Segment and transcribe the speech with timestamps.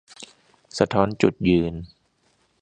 [0.77, 1.73] สะท้อนจุดยืน